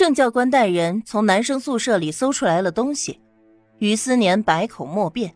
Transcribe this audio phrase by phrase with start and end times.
[0.00, 3.20] 郑教官带人从男生宿舍里搜出来了东西，
[3.80, 5.34] 于思年百口莫辩，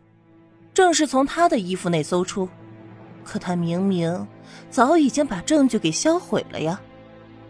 [0.73, 2.49] 正是从他的衣服内搜出，
[3.23, 4.27] 可他明明
[4.71, 6.81] 早已经把证据给销毁了呀。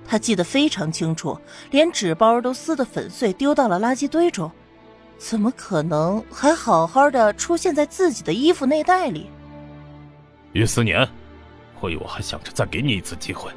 [0.06, 1.40] 他记得非常清楚，
[1.72, 4.52] 连纸包都撕得粉碎，丢到了垃圾堆中，
[5.18, 9.30] 怎么可能还好好的出现在自己的衣服内袋里？
[10.52, 11.08] 于思年，
[11.80, 13.50] 我以为我还想着再给你一次机会，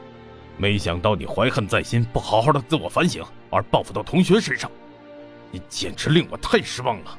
[0.57, 3.21] 没想到你怀恨在心，不好好的自我反省，
[3.51, 4.71] 而报复到同学身上，
[5.51, 7.19] 你简直令我太失望了。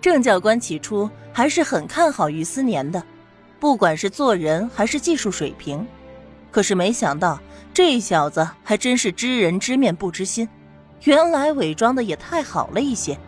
[0.00, 3.02] 郑教官起初还是很看好于思年的，
[3.58, 5.86] 不管是做人还是技术水平，
[6.50, 7.40] 可是没想到。
[7.74, 10.48] 这小子还真是知人知面不知心，
[11.02, 13.18] 原来伪装的也太好了一些。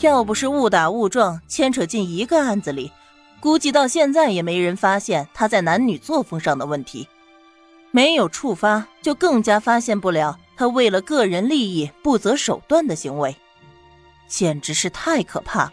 [0.00, 2.90] 要不是误打误撞牵扯进一个案子里，
[3.38, 7.06] 估计到现在也没人发现他在男女作风上的问题。
[7.92, 13.34] 没有触发，就更加发现不了他为了个人利益不择手段的行为，
[14.28, 15.72] 简直是太可怕了。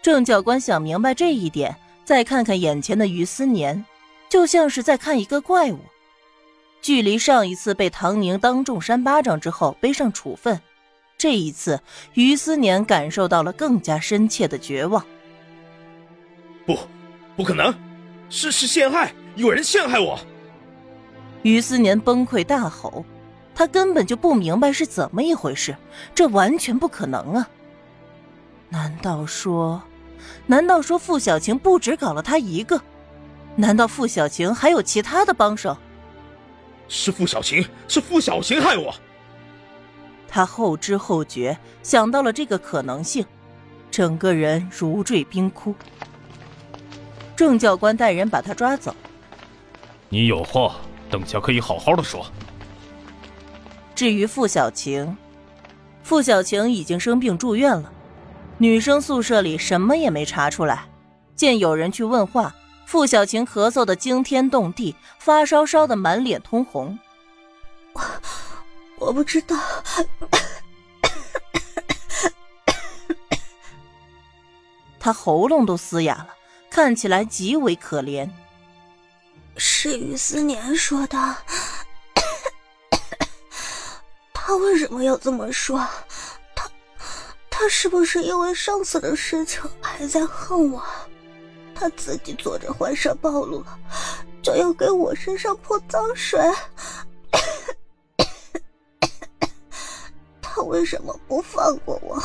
[0.00, 3.84] 郑教官想明白这一点，再看看眼前的于思年，
[4.28, 5.80] 就像是在看一个怪物。
[6.82, 10.60] 距离上一次被唐宁当众扇巴掌之后背上处分，
[11.18, 11.80] 这一次
[12.12, 15.04] 于思年感受到了更加深切的绝望。
[16.64, 16.78] 不，
[17.36, 17.74] 不可能，
[18.30, 20.16] 是是陷害，有人陷害我！
[21.42, 23.04] 于思年崩溃大吼，
[23.54, 25.76] 他根本就不明白是怎么一回事，
[26.14, 27.48] 这完全不可能啊！
[28.68, 29.80] 难道说，
[30.46, 32.80] 难道说傅小晴不止搞了他一个？
[33.56, 35.76] 难道傅小晴还有其他的帮手？
[36.88, 38.92] 是傅小晴，是傅小晴害我。
[40.28, 43.24] 他后知后觉想到了这个可能性，
[43.90, 45.72] 整个人如坠冰窟。
[47.36, 48.94] 郑教官带人把他抓走。
[50.08, 50.76] 你有话，
[51.08, 52.26] 等下可以好好的说。
[53.94, 55.16] 至于傅小晴，
[56.02, 57.92] 傅小晴已经生病住院了，
[58.58, 60.84] 女生宿舍里什么也没查出来。
[61.36, 62.54] 见有人去问话。
[62.86, 66.96] 傅小晴咳嗽的惊天动地，发烧烧的满脸通红。
[67.94, 68.02] 我
[68.98, 69.56] 我不知道，
[75.00, 76.28] 他喉咙都嘶哑了，
[76.70, 78.28] 看起来极为可怜。
[79.56, 81.36] 是于思年说的，
[84.46, 85.78] 他为什么要这么说？
[86.54, 86.70] 他
[87.48, 90.84] 他是不是因为上次的事情还在恨我？
[91.74, 93.78] 他自己做着坏事暴露了，
[94.42, 96.38] 就要给我身上泼脏水。
[100.42, 102.22] 他为什么不放过我？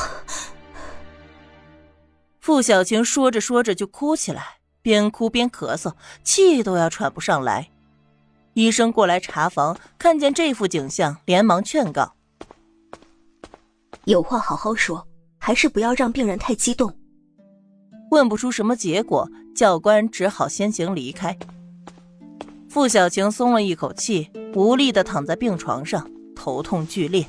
[2.38, 7.70] 傅小晴说着说着就哭起来，边哭边咳嗽，气都要喘不上来。
[8.54, 12.14] 医生过来查房，看见这副景象，连忙劝告
[14.04, 15.06] ：“有话好好说，
[15.38, 16.92] 还是不要让病人太激动。”
[18.10, 21.38] 问不出什么结果，教官只好先行离开。
[22.68, 27.24] 傅小晴松了一口气，无力的躺在病床上，头痛剧烈。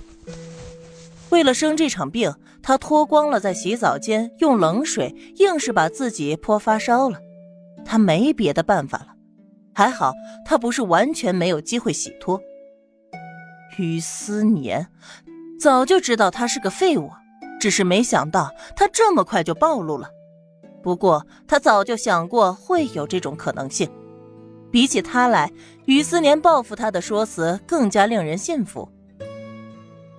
[1.29, 2.33] 为了生这场病，
[2.63, 7.19] 她脱光了在洗澡间用冷水，硬是把自己泼发烧了。
[7.85, 9.07] 她没别的办法了，
[9.73, 10.13] 还好
[10.45, 12.41] 她不是完全没有机会洗脱。
[13.77, 14.87] 于思年
[15.59, 17.09] 早就知道他是个废物，
[17.59, 20.09] 只是没想到他这么快就暴露了。
[20.83, 23.89] 不过，他早就想过会有这种可能性。
[24.71, 25.51] 比起他来，
[25.85, 28.89] 于思年报复他的说辞更加令人信服。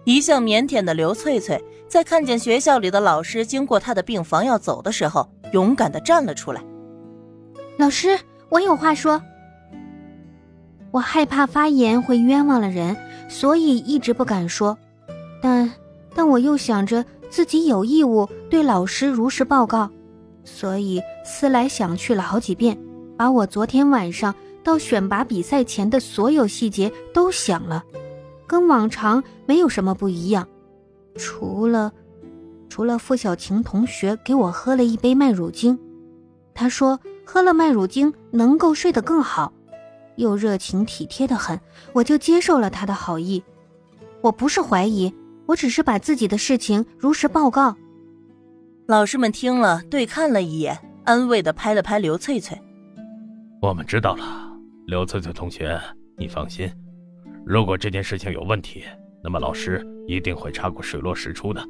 [0.04, 6.62] 一向腼腆的刘翠翠，在看见学校里的老师经过她的病房要走的时候，勇敢地站了出来。
[7.78, 9.22] 老师，我有话说。
[10.92, 12.96] 我害怕发言会冤枉了人，
[13.28, 14.78] 所以一直不敢说。
[15.40, 15.72] 但，
[16.14, 19.90] 但我又想着自己有义务对老师如实报告。
[20.44, 22.78] 所以思来想去了好几遍，
[23.16, 27.82] 把我昨天晚上到选拔比赛前的所有细节都想了，
[28.46, 30.46] 跟往常没有什么不一样，
[31.14, 31.90] 除了，
[32.68, 35.78] 除了付小晴同学给我喝了一杯麦乳精，
[36.52, 39.52] 他说喝了麦乳精能够睡得更好，
[40.16, 41.58] 又热情体贴的很，
[41.92, 43.42] 我就接受了他的好意。
[44.20, 45.12] 我不是怀疑，
[45.46, 47.76] 我只是把自己的事情如实报告。
[48.86, 52.56] 老师们听了，对看了一眼，安慰的拍了拍刘翠翠
[53.62, 54.24] ：“我们知道了，
[54.86, 55.80] 刘翠翠同学，
[56.16, 56.70] 你放心。
[57.44, 58.84] 如果这件事情有问题，
[59.24, 61.64] 那么老师一定会查个水落石出的。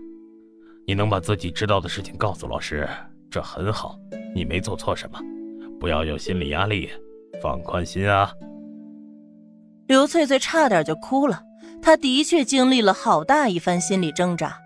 [0.86, 2.88] 你能把自己知道的事情告诉老师，
[3.30, 3.96] 这很好。
[4.34, 5.18] 你没做错什么，
[5.78, 6.90] 不要有心理压力，
[7.42, 8.32] 放宽心啊。”
[9.88, 11.42] 刘翠翠差点就哭了，
[11.82, 14.56] 她的确经历了好大一番心理挣扎。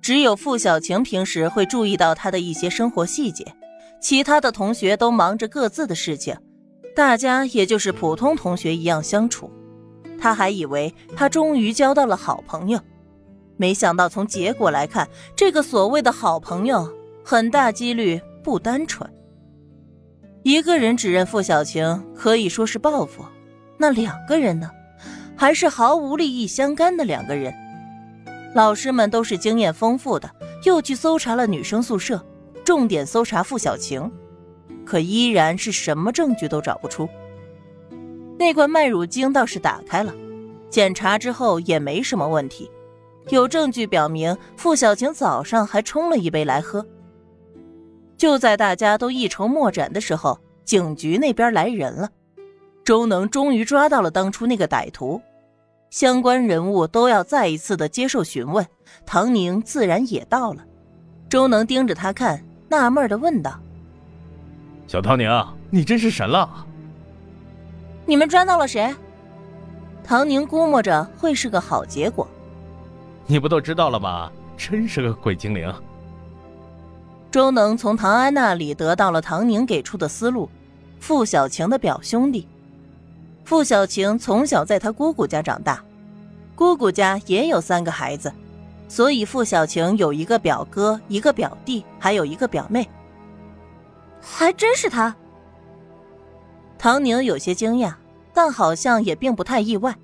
[0.00, 3.46] 只有付小晴平时会注意到她的一些生活细节，
[4.00, 6.36] 其他的同学都忙着各自的事情，
[6.96, 9.48] 大家也就是普通同学一样相处。
[10.18, 12.80] 他还以为他终于交到了好朋友，
[13.56, 16.88] 没想到从结果来看，这个所谓的好朋友
[17.24, 19.08] 很大几率不单纯。
[20.42, 23.24] 一个人指认付小晴可以说是报复，
[23.78, 24.68] 那两个人呢？
[25.36, 27.54] 还是毫无利益相干的两个人。
[28.54, 30.28] 老师们都是经验丰富的，
[30.64, 32.20] 又去搜查了女生宿舍，
[32.64, 34.10] 重点搜查付小晴，
[34.84, 37.08] 可依然是什么证据都找不出。
[38.36, 40.12] 那罐麦乳精倒是打开了，
[40.68, 42.68] 检查之后也没什么问题，
[43.28, 46.84] 有证据表明付小晴早上还冲了一杯来喝。
[48.22, 52.08] 就在大家都一筹莫展的时候，警局那边来人了。
[52.84, 55.20] 周能终于抓到了当初那个歹徒，
[55.90, 58.64] 相关人物都要再一次的接受询问，
[59.04, 60.64] 唐宁自然也到了。
[61.28, 63.58] 周能盯着他看，纳闷的问道
[64.86, 65.28] ：“小唐宁，
[65.68, 66.64] 你真是神了！
[68.06, 68.94] 你们抓到了谁？”
[70.04, 72.28] 唐宁估摸着会是个好结果。
[73.26, 74.30] 你不都知道了吗？
[74.56, 75.74] 真是个鬼精灵。
[77.32, 80.50] 周能从唐安那里得到了唐宁给出的思路：
[81.00, 82.46] 傅小晴的表兄弟。
[83.42, 85.82] 傅小晴从小在他姑姑家长大，
[86.54, 88.30] 姑姑家也有三个孩子，
[88.86, 92.86] 所以傅小晴有一个表哥、一个表弟，还有一个表妹。
[94.20, 95.16] 还真是他。
[96.78, 97.94] 唐宁有些惊讶，
[98.34, 99.96] 但好像也并不太意外，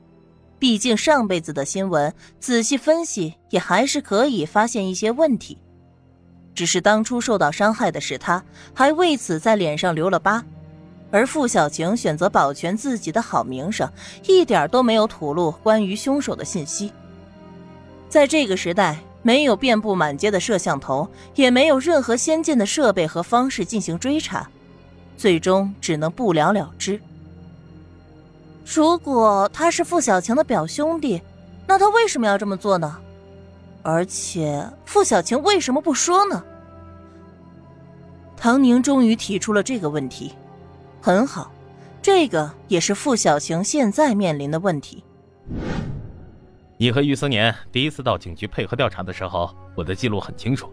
[0.58, 5.58] 毕竟上辈子的新闻仔细分析，也还是可以发现一些问题。
[6.58, 8.42] 只是当初受到伤害的是他，
[8.74, 10.44] 还为此在脸上留了疤，
[11.12, 13.88] 而付小晴选择保全自己的好名声，
[14.26, 16.92] 一点都没有吐露关于凶手的信息。
[18.08, 24.50] 在这个时代，没有遍布满街的摄像头，也没有任何先进的设备和方式进行追查，
[25.16, 27.00] 最终只能不了了之。
[28.66, 31.22] 如果他是付小晴的表兄弟，
[31.68, 32.98] 那他为什么要这么做呢？
[33.82, 36.44] 而且傅小晴为什么不说呢？
[38.36, 40.32] 唐宁终于提出了这个问题，
[41.00, 41.50] 很好，
[42.00, 45.02] 这个也是傅小晴现在面临的问题。
[46.76, 50.72] 你和玉思年第一次到警局配合调查的时候，我的记录很清楚，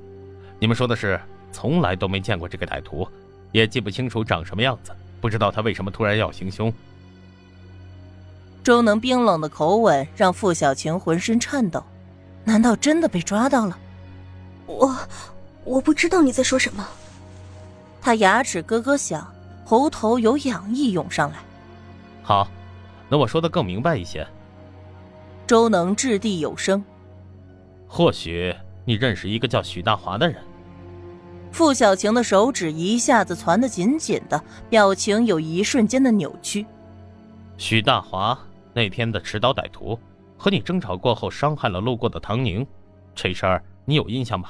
[0.60, 1.20] 你们说的是
[1.52, 3.08] 从来都没见过这个歹徒，
[3.52, 6.72] 也记不清楚长什么样子，不知道他为什么突然要行凶。
[8.64, 11.84] 周能冰冷的口吻让付小晴浑身颤抖。
[12.46, 13.78] 难道真的被抓到了？
[14.68, 14.96] 我，
[15.64, 16.88] 我不知道你在说什么。
[18.02, 19.28] 他牙齿咯咯响，
[19.66, 21.38] 喉头有痒意涌上来。
[22.24, 22.48] 好，
[23.10, 24.26] 那我说的更明白一些。
[25.48, 26.84] 周能掷地有声。
[27.88, 28.56] 或许
[28.86, 30.42] 你认识一个叫许大华的人。
[31.52, 36.66] 傅小晴的手指一下子攒得紧紧的，表情有一瞬间的扭曲。
[37.58, 38.38] 许大华
[38.74, 39.98] 那天的持刀歹徒。
[40.38, 42.66] 和你争吵过后，伤害了路过的唐宁，
[43.14, 44.50] 这事儿你有印象吗？